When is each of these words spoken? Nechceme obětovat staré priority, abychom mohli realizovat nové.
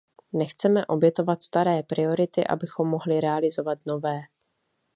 Nechceme 0.33 0.85
obětovat 0.85 1.43
staré 1.43 1.83
priority, 1.83 2.47
abychom 2.47 2.87
mohli 2.87 3.19
realizovat 3.21 3.79
nové. 3.85 4.21